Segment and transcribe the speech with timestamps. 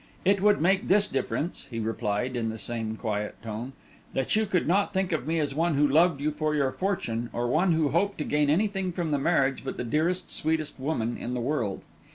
[0.25, 3.73] "It would make this difference," he replied, in the same quiet tone,
[4.15, 7.29] "that you could not think of me as one who loved you for your fortune,
[7.33, 11.17] or one who hoped to gain anything from the marriage but the dearest, sweetest woman
[11.17, 11.83] in the world."